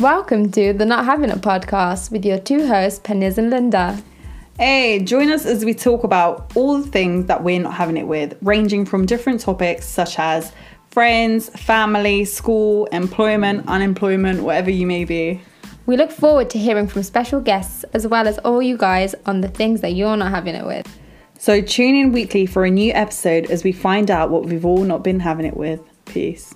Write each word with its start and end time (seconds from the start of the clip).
Welcome 0.00 0.50
to 0.52 0.74
the 0.74 0.84
Not 0.84 1.06
Having 1.06 1.30
It 1.30 1.38
podcast 1.38 2.10
with 2.10 2.22
your 2.22 2.38
two 2.38 2.66
hosts, 2.66 3.00
Peniz 3.00 3.38
and 3.38 3.48
Linda. 3.48 3.98
Hey, 4.58 5.02
join 5.02 5.30
us 5.30 5.46
as 5.46 5.64
we 5.64 5.72
talk 5.72 6.04
about 6.04 6.54
all 6.54 6.76
the 6.76 6.86
things 6.86 7.24
that 7.28 7.42
we're 7.42 7.60
not 7.62 7.72
having 7.72 7.96
it 7.96 8.06
with, 8.06 8.36
ranging 8.42 8.84
from 8.84 9.06
different 9.06 9.40
topics 9.40 9.86
such 9.86 10.18
as 10.18 10.52
friends, 10.90 11.48
family, 11.48 12.26
school, 12.26 12.84
employment, 12.86 13.66
unemployment, 13.68 14.42
whatever 14.42 14.68
you 14.68 14.86
may 14.86 15.06
be. 15.06 15.40
We 15.86 15.96
look 15.96 16.10
forward 16.10 16.50
to 16.50 16.58
hearing 16.58 16.88
from 16.88 17.02
special 17.02 17.40
guests 17.40 17.84
as 17.94 18.06
well 18.06 18.28
as 18.28 18.36
all 18.40 18.60
you 18.60 18.76
guys 18.76 19.14
on 19.24 19.40
the 19.40 19.48
things 19.48 19.80
that 19.80 19.94
you're 19.94 20.18
not 20.18 20.30
having 20.30 20.56
it 20.56 20.66
with. 20.66 20.86
So 21.38 21.62
tune 21.62 21.94
in 21.94 22.12
weekly 22.12 22.44
for 22.44 22.66
a 22.66 22.70
new 22.70 22.92
episode 22.92 23.50
as 23.50 23.64
we 23.64 23.72
find 23.72 24.10
out 24.10 24.28
what 24.28 24.44
we've 24.44 24.66
all 24.66 24.84
not 24.84 25.02
been 25.02 25.20
having 25.20 25.46
it 25.46 25.56
with. 25.56 25.80
Peace. 26.04 26.54